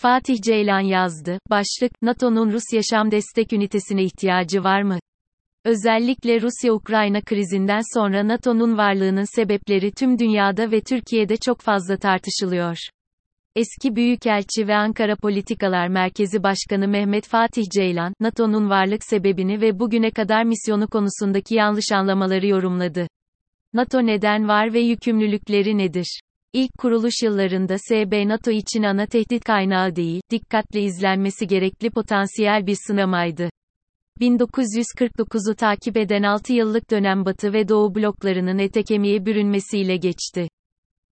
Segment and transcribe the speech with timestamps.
[0.00, 1.38] Fatih Ceylan yazdı.
[1.50, 4.98] Başlık, NATO'nun Rus yaşam destek ünitesine ihtiyacı var mı?
[5.64, 12.76] Özellikle Rusya-Ukrayna krizinden sonra NATO'nun varlığının sebepleri tüm dünyada ve Türkiye'de çok fazla tartışılıyor.
[13.56, 20.10] Eski Büyükelçi ve Ankara Politikalar Merkezi Başkanı Mehmet Fatih Ceylan, NATO'nun varlık sebebini ve bugüne
[20.10, 23.06] kadar misyonu konusundaki yanlış anlamaları yorumladı.
[23.72, 26.20] NATO neden var ve yükümlülükleri nedir?
[26.52, 32.76] İlk kuruluş yıllarında SB NATO için ana tehdit kaynağı değil, dikkatle izlenmesi gerekli potansiyel bir
[32.86, 33.50] sınamaydı.
[34.20, 38.82] 1949'u takip eden 6 yıllık dönem Batı ve Doğu bloklarının ete
[39.26, 40.48] bürünmesiyle geçti.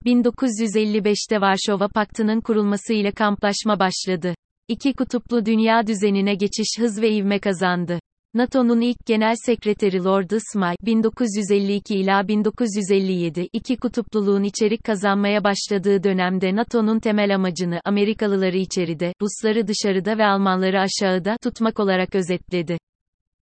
[0.05, 4.35] 1955'te Varşova Paktı'nın kurulmasıyla kamplaşma başladı.
[4.67, 7.99] İki kutuplu dünya düzenine geçiş hız ve ivme kazandı.
[8.37, 16.55] NATO'nun ilk genel sekreteri Lord Ismay, 1952 ila 1957, iki kutupluluğun içerik kazanmaya başladığı dönemde
[16.55, 22.77] NATO'nun temel amacını Amerikalıları içeride, Rusları dışarıda ve Almanları aşağıda tutmak olarak özetledi.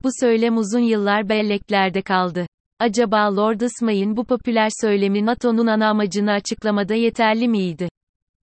[0.04, 2.48] Bu söylem uzun yıllar belleklerde kaldı.
[2.80, 7.90] Acaba Lord Ismay'ın bu popüler söylemi NATO'nun ana amacını açıklamada yeterli miydi?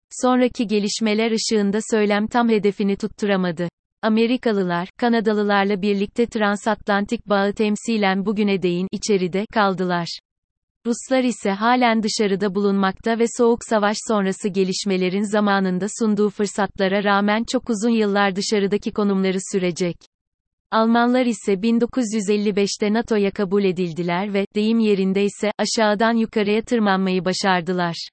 [0.10, 3.70] Sonraki gelişmeler ışığında söylem tam hedefini tutturamadı.
[4.02, 10.20] Amerikalılar, Kanadalılarla birlikte transatlantik bağı temsilen bugüne değin içeride kaldılar.
[10.86, 17.70] Ruslar ise halen dışarıda bulunmakta ve Soğuk Savaş sonrası gelişmelerin zamanında sunduğu fırsatlara rağmen çok
[17.70, 19.96] uzun yıllar dışarıdaki konumları sürecek.
[20.72, 28.10] Almanlar ise 1955'te NATO'ya kabul edildiler ve, deyim yerinde ise, aşağıdan yukarıya tırmanmayı başardılar.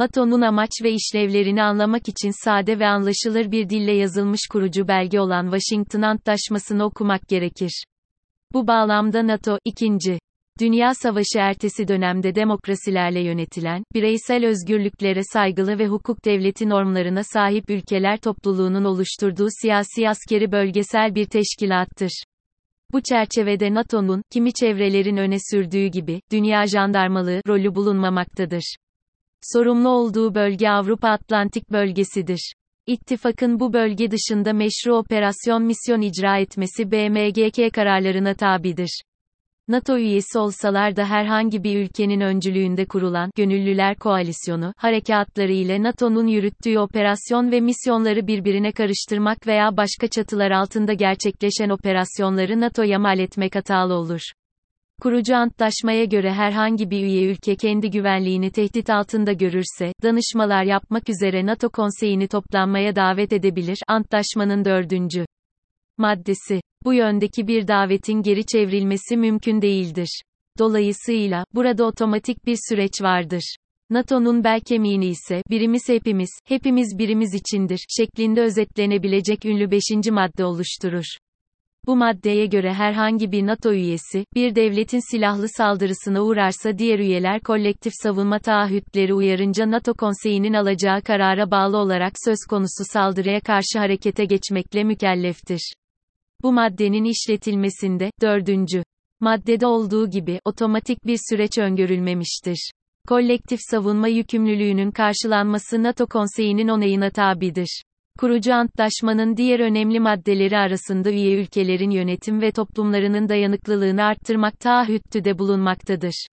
[0.00, 5.50] NATO'nun amaç ve işlevlerini anlamak için sade ve anlaşılır bir dille yazılmış kurucu belge olan
[5.50, 7.84] Washington Antlaşması'nı okumak gerekir.
[8.52, 9.98] Bu bağlamda NATO, 2.
[10.60, 18.16] Dünya Savaşı ertesi dönemde demokrasilerle yönetilen, bireysel özgürlüklere saygılı ve hukuk devleti normlarına sahip ülkeler
[18.16, 22.22] topluluğunun oluşturduğu siyasi askeri bölgesel bir teşkilattır.
[22.92, 28.76] Bu çerçevede NATO'nun, kimi çevrelerin öne sürdüğü gibi, dünya jandarmalığı rolü bulunmamaktadır.
[29.42, 32.52] Sorumlu olduğu bölge Avrupa Atlantik bölgesidir.
[32.86, 39.00] İttifakın bu bölge dışında meşru operasyon misyon icra etmesi BMGK kararlarına tabidir.
[39.68, 46.78] NATO üyesi olsalar da herhangi bir ülkenin öncülüğünde kurulan Gönüllüler Koalisyonu harekatları ile NATO'nun yürüttüğü
[46.78, 53.94] operasyon ve misyonları birbirine karıştırmak veya başka çatılar altında gerçekleşen operasyonları NATO'ya mal etmek hatalı
[53.94, 54.20] olur.
[55.00, 61.46] Kurucu antlaşmaya göre herhangi bir üye ülke kendi güvenliğini tehdit altında görürse, danışmalar yapmak üzere
[61.46, 63.78] NATO konseyini toplanmaya davet edebilir.
[63.88, 65.24] Antlaşmanın dördüncü
[65.98, 66.60] maddesi.
[66.84, 70.22] Bu yöndeki bir davetin geri çevrilmesi mümkün değildir.
[70.58, 73.56] Dolayısıyla, burada otomatik bir süreç vardır.
[73.90, 81.04] NATO'nun bel kemiğini ise, birimiz hepimiz, hepimiz birimiz içindir, şeklinde özetlenebilecek ünlü beşinci madde oluşturur.
[81.86, 87.92] Bu maddeye göre herhangi bir NATO üyesi, bir devletin silahlı saldırısına uğrarsa diğer üyeler kolektif
[88.02, 94.84] savunma taahhütleri uyarınca NATO konseyinin alacağı karara bağlı olarak söz konusu saldırıya karşı harekete geçmekle
[94.84, 95.74] mükelleftir.
[96.42, 98.82] Bu maddenin işletilmesinde, dördüncü
[99.20, 102.70] maddede olduğu gibi, otomatik bir süreç öngörülmemiştir.
[103.08, 107.82] Kolektif savunma yükümlülüğünün karşılanması NATO konseyinin onayına tabidir.
[108.20, 116.26] Kurucu antlaşmanın diğer önemli maddeleri arasında üye ülkelerin yönetim ve toplumlarının dayanıklılığını arttırmak taahhüttü bulunmaktadır.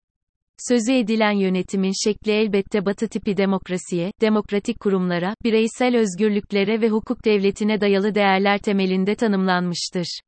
[0.69, 7.81] Sözü edilen yönetimin şekli elbette batı tipi demokrasiye, demokratik kurumlara, bireysel özgürlüklere ve hukuk devletine
[7.81, 10.21] dayalı değerler temelinde tanımlanmıştır.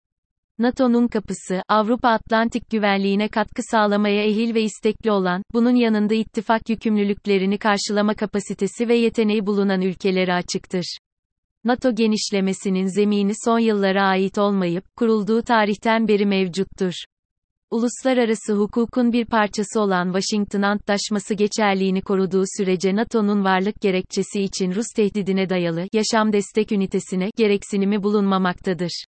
[0.58, 7.58] NATO'nun kapısı, Avrupa Atlantik güvenliğine katkı sağlamaya ehil ve istekli olan, bunun yanında ittifak yükümlülüklerini
[7.58, 10.98] karşılama kapasitesi ve yeteneği bulunan ülkelere açıktır.
[11.68, 16.92] NATO genişlemesinin zemini son yıllara ait olmayıp, kurulduğu tarihten beri mevcuttur.
[17.70, 24.86] Uluslararası hukukun bir parçası olan Washington Antlaşması geçerliğini koruduğu sürece NATO'nun varlık gerekçesi için Rus
[24.96, 29.04] tehdidine dayalı yaşam destek ünitesine gereksinimi bulunmamaktadır.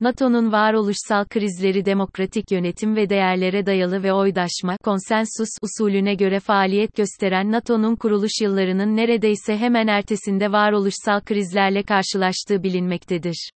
[0.00, 7.52] NATO'nun varoluşsal krizleri demokratik yönetim ve değerlere dayalı ve oydaşma, konsensus usulüne göre faaliyet gösteren
[7.52, 13.50] NATO'nun kuruluş yıllarının neredeyse hemen ertesinde varoluşsal krizlerle karşılaştığı bilinmektedir.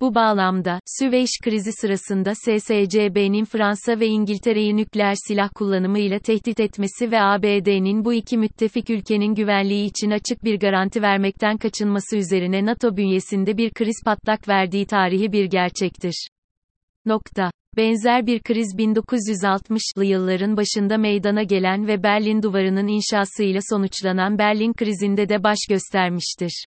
[0.00, 7.12] Bu bağlamda, Süveyş krizi sırasında SSCB'nin Fransa ve İngiltere'yi nükleer silah kullanımı ile tehdit etmesi
[7.12, 12.96] ve ABD'nin bu iki müttefik ülkenin güvenliği için açık bir garanti vermekten kaçınması üzerine NATO
[12.96, 16.28] bünyesinde bir kriz patlak verdiği tarihi bir gerçektir.
[17.06, 17.50] Nokta.
[17.76, 25.28] Benzer bir kriz 1960'lı yılların başında meydana gelen ve Berlin Duvarı'nın inşasıyla sonuçlanan Berlin krizinde
[25.28, 26.64] de baş göstermiştir.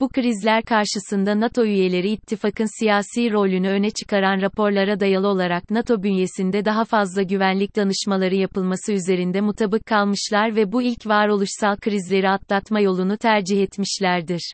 [0.00, 6.64] Bu krizler karşısında NATO üyeleri ittifakın siyasi rolünü öne çıkaran raporlara dayalı olarak NATO bünyesinde
[6.64, 13.16] daha fazla güvenlik danışmaları yapılması üzerinde mutabık kalmışlar ve bu ilk varoluşsal krizleri atlatma yolunu
[13.16, 14.52] tercih etmişlerdir.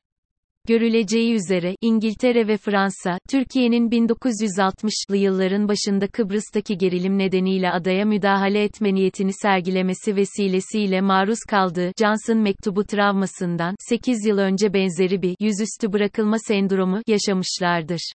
[0.68, 8.94] Görüleceği üzere, İngiltere ve Fransa, Türkiye'nin 1960'lı yılların başında Kıbrıs'taki gerilim nedeniyle adaya müdahale etme
[8.94, 16.36] niyetini sergilemesi vesilesiyle maruz kaldığı Johnson mektubu travmasından 8 yıl önce benzeri bir yüzüstü bırakılma
[16.38, 18.12] sendromu yaşamışlardır.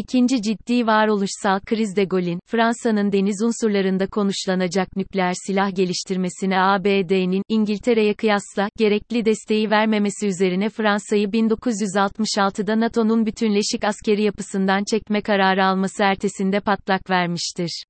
[0.00, 8.14] İkinci ciddi varoluşsal kriz de Gaulle'in, Fransa'nın deniz unsurlarında konuşlanacak nükleer silah geliştirmesine ABD'nin, İngiltere'ye
[8.14, 16.60] kıyasla, gerekli desteği vermemesi üzerine Fransa'yı 1966'da NATO'nun bütünleşik askeri yapısından çekme kararı alması ertesinde
[16.60, 17.84] patlak vermiştir.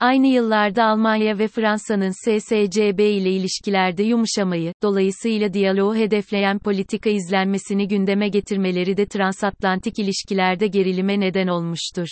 [0.00, 8.28] Aynı yıllarda Almanya ve Fransa'nın SSCB ile ilişkilerde yumuşamayı, dolayısıyla diyaloğu hedefleyen politika izlenmesini gündeme
[8.28, 12.08] getirmeleri de transatlantik ilişkilerde gerilime neden olmuştur.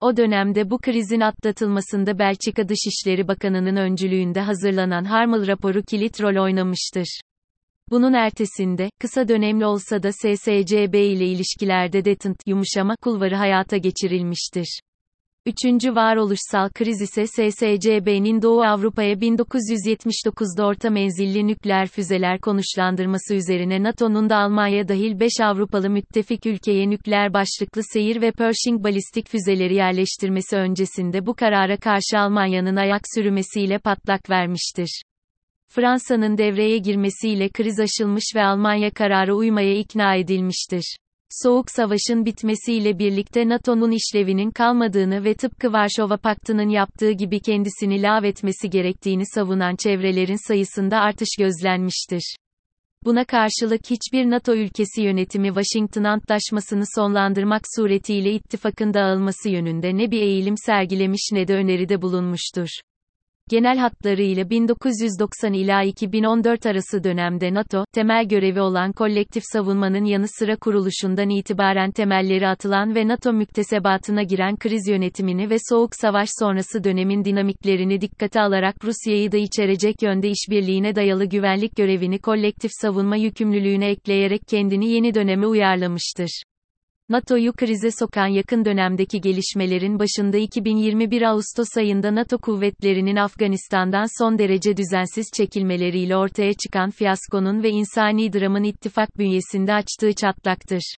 [0.00, 7.20] O dönemde bu krizin atlatılmasında Belçika Dışişleri Bakanı'nın öncülüğünde hazırlanan Harmel raporu kilit rol oynamıştır.
[7.90, 14.80] Bunun ertesinde, kısa dönemli olsa da SSCB ile ilişkilerde detent yumuşama kulvarı hayata geçirilmiştir.
[15.46, 24.30] Üçüncü varoluşsal kriz ise SSCB'nin Doğu Avrupa'ya 1979'da orta menzilli nükleer füzeler konuşlandırması üzerine NATO'nun
[24.30, 30.56] da Almanya dahil 5 Avrupalı müttefik ülkeye nükleer başlıklı seyir ve Pershing balistik füzeleri yerleştirmesi
[30.56, 35.02] öncesinde bu karara karşı Almanya'nın ayak sürümesiyle patlak vermiştir.
[35.68, 40.96] Fransa'nın devreye girmesiyle kriz aşılmış ve Almanya karara uymaya ikna edilmiştir.
[41.42, 48.70] Soğuk Savaş'ın bitmesiyle birlikte NATO'nun işlevinin kalmadığını ve tıpkı Varşova Paktı'nın yaptığı gibi kendisini lağvetmesi
[48.70, 52.36] gerektiğini savunan çevrelerin sayısında artış gözlenmiştir.
[53.04, 60.22] Buna karşılık hiçbir NATO ülkesi yönetimi Washington Antlaşması'nı sonlandırmak suretiyle ittifakın dağılması yönünde ne bir
[60.22, 62.68] eğilim sergilemiş ne de öneride bulunmuştur.
[63.50, 70.56] Genel hatlarıyla 1990 ila 2014 arası dönemde NATO, temel görevi olan kolektif savunmanın yanı sıra
[70.56, 77.24] kuruluşundan itibaren temelleri atılan ve NATO müktesebatına giren kriz yönetimini ve Soğuk Savaş sonrası dönemin
[77.24, 84.40] dinamiklerini dikkate alarak Rusya'yı da içerecek yönde işbirliğine dayalı güvenlik görevini kolektif savunma yükümlülüğüne ekleyerek
[84.48, 86.42] kendini yeni döneme uyarlamıştır.
[87.08, 94.76] NATO'yu krize sokan yakın dönemdeki gelişmelerin başında 2021 Ağustos ayında NATO kuvvetlerinin Afganistan'dan son derece
[94.76, 100.94] düzensiz çekilmeleriyle ortaya çıkan fiyaskonun ve insani dramın ittifak bünyesinde açtığı çatlaktır.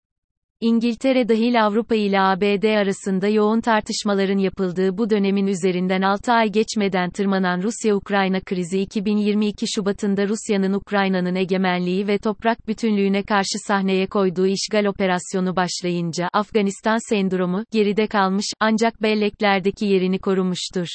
[0.65, 7.11] İngiltere dahil Avrupa ile ABD arasında yoğun tartışmaların yapıldığı bu dönemin üzerinden 6 ay geçmeden
[7.11, 14.85] tırmanan Rusya-Ukrayna krizi 2022 Şubat'ında Rusya'nın Ukrayna'nın egemenliği ve toprak bütünlüğüne karşı sahneye koyduğu işgal
[14.85, 20.89] operasyonu başlayınca Afganistan sendromu geride kalmış ancak belleklerdeki yerini korumuştur.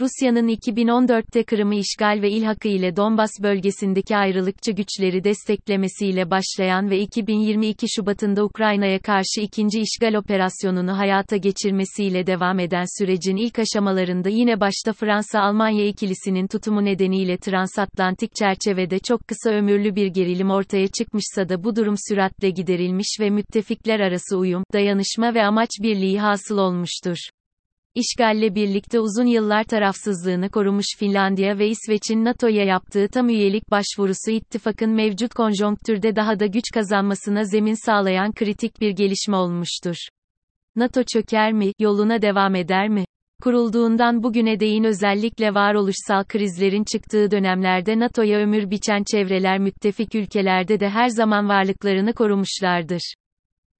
[0.00, 7.86] Rusya'nın 2014'te Kırım'ı işgal ve ilhakı ile Donbas bölgesindeki ayrılıkçı güçleri desteklemesiyle başlayan ve 2022
[7.96, 14.92] Şubat'ında Ukrayna'ya karşı ikinci işgal operasyonunu hayata geçirmesiyle devam eden sürecin ilk aşamalarında yine başta
[14.92, 21.76] Fransa-Almanya ikilisinin tutumu nedeniyle transatlantik çerçevede çok kısa ömürlü bir gerilim ortaya çıkmışsa da bu
[21.76, 27.18] durum süratle giderilmiş ve müttefikler arası uyum, dayanışma ve amaç birliği hasıl olmuştur.
[27.94, 34.90] İşgalle birlikte uzun yıllar tarafsızlığını korumuş Finlandiya ve İsveç'in NATO'ya yaptığı tam üyelik başvurusu ittifakın
[34.90, 39.96] mevcut konjonktürde daha da güç kazanmasına zemin sağlayan kritik bir gelişme olmuştur.
[40.76, 43.04] NATO çöker mi, yoluna devam eder mi?
[43.42, 50.88] Kurulduğundan bugüne değin özellikle varoluşsal krizlerin çıktığı dönemlerde NATO'ya ömür biçen çevreler müttefik ülkelerde de
[50.88, 53.14] her zaman varlıklarını korumuşlardır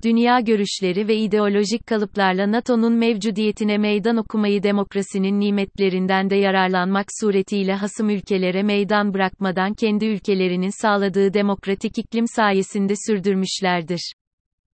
[0.04, 8.10] dünya görüşleri ve ideolojik kalıplarla NATO'nun mevcudiyetine meydan okumayı demokrasinin nimetlerinden de yararlanmak suretiyle hasım
[8.10, 14.12] ülkelere meydan bırakmadan kendi ülkelerinin sağladığı demokratik iklim sayesinde sürdürmüşlerdir.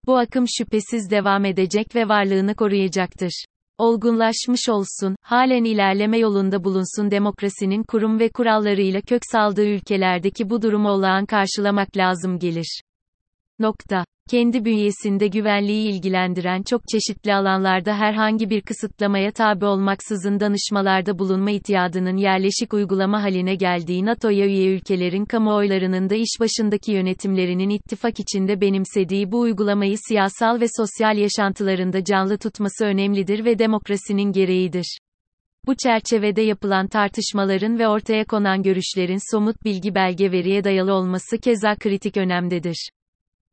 [0.06, 3.44] Bu akım şüphesiz devam edecek ve varlığını koruyacaktır.
[3.78, 10.88] Olgunlaşmış olsun, halen ilerleme yolunda bulunsun demokrasinin kurum ve kurallarıyla kök saldığı ülkelerdeki bu durumu
[10.88, 12.82] olağan karşılamak lazım gelir.
[13.58, 14.04] Nokta.
[14.30, 22.16] Kendi bünyesinde güvenliği ilgilendiren çok çeşitli alanlarda herhangi bir kısıtlamaya tabi olmaksızın danışmalarda bulunma itiyadının
[22.16, 29.32] yerleşik uygulama haline geldiği NATO'ya üye ülkelerin kamuoylarının da iş başındaki yönetimlerinin ittifak içinde benimsediği
[29.32, 34.98] bu uygulamayı siyasal ve sosyal yaşantılarında canlı tutması önemlidir ve demokrasinin gereğidir.
[35.66, 41.76] Bu çerçevede yapılan tartışmaların ve ortaya konan görüşlerin somut bilgi belge veriye dayalı olması keza
[41.76, 42.90] kritik önemdedir.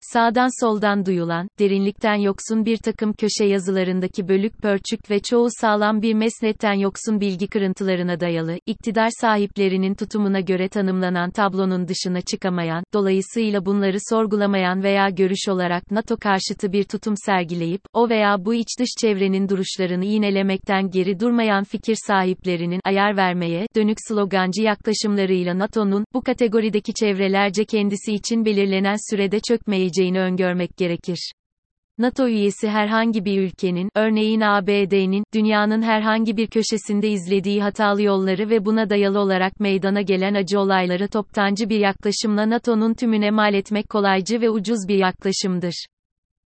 [0.01, 6.13] Sağdan soldan duyulan, derinlikten yoksun bir takım köşe yazılarındaki bölük pörçük ve çoğu sağlam bir
[6.13, 13.97] mesnetten yoksun bilgi kırıntılarına dayalı, iktidar sahiplerinin tutumuna göre tanımlanan tablonun dışına çıkamayan, dolayısıyla bunları
[14.09, 19.49] sorgulamayan veya görüş olarak NATO karşıtı bir tutum sergileyip, o veya bu iç dış çevrenin
[19.49, 27.65] duruşlarını yinelemekten geri durmayan fikir sahiplerinin ayar vermeye dönük slogancı yaklaşımlarıyla NATO'nun bu kategorideki çevrelerce
[27.65, 31.31] kendisi için belirlenen sürede çökmeyeceği olabileceğini öngörmek gerekir.
[31.97, 38.65] NATO üyesi herhangi bir ülkenin, örneğin ABD'nin, dünyanın herhangi bir köşesinde izlediği hatalı yolları ve
[38.65, 44.41] buna dayalı olarak meydana gelen acı olayları toptancı bir yaklaşımla NATO'nun tümüne mal etmek kolaycı
[44.41, 45.85] ve ucuz bir yaklaşımdır.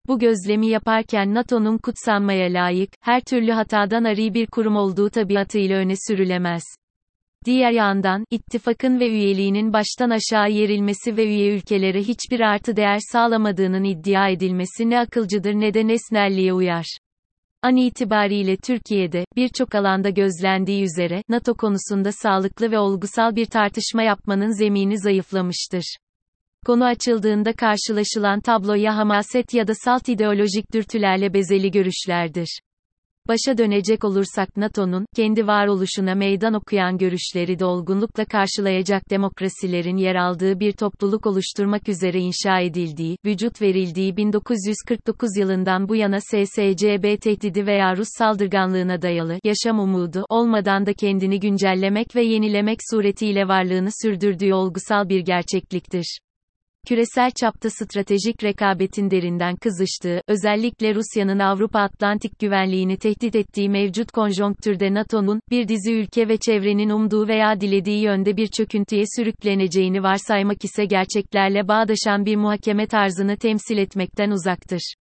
[0.08, 5.94] Bu gözlemi yaparken NATO'nun kutsanmaya layık, her türlü hatadan arı bir kurum olduğu tabiatıyla öne
[6.08, 6.62] sürülemez.
[7.44, 13.84] Diğer yandan, ittifakın ve üyeliğinin baştan aşağı yerilmesi ve üye ülkelere hiçbir artı değer sağlamadığının
[13.84, 16.96] iddia edilmesi ne akılcıdır ne de nesnelliğe uyar.
[17.62, 24.58] An itibariyle Türkiye'de, birçok alanda gözlendiği üzere, NATO konusunda sağlıklı ve olgusal bir tartışma yapmanın
[24.58, 25.96] zemini zayıflamıştır.
[26.66, 32.60] Konu açıldığında karşılaşılan tablo ya hamaset ya da salt ideolojik dürtülerle bezeli görüşlerdir.
[33.28, 40.72] Başa dönecek olursak NATO'nun, kendi varoluşuna meydan okuyan görüşleri dolgunlukla karşılayacak demokrasilerin yer aldığı bir
[40.72, 48.08] topluluk oluşturmak üzere inşa edildiği, vücut verildiği 1949 yılından bu yana SSCB tehdidi veya Rus
[48.18, 55.20] saldırganlığına dayalı, yaşam umudu, olmadan da kendini güncellemek ve yenilemek suretiyle varlığını sürdürdüğü olgusal bir
[55.20, 56.18] gerçekliktir
[56.88, 64.94] küresel çapta stratejik rekabetin derinden kızıştığı, özellikle Rusya'nın Avrupa Atlantik güvenliğini tehdit ettiği mevcut konjonktürde
[64.94, 70.84] NATO'nun, bir dizi ülke ve çevrenin umduğu veya dilediği yönde bir çöküntüye sürükleneceğini varsaymak ise
[70.84, 74.94] gerçeklerle bağdaşan bir muhakeme tarzını temsil etmekten uzaktır.